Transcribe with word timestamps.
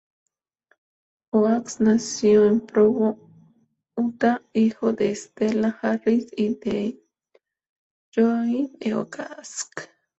Oaks 1.31 1.79
nació 1.79 2.45
en 2.47 2.61
Provo, 2.61 3.19
Utah, 3.95 4.41
hijo 4.51 4.93
de 4.93 5.13
Stella 5.15 5.77
Harris 5.79 6.25
y 6.35 6.97
Lloyd 8.15 8.71
E. 8.79 8.93
Oaks. 8.95 9.69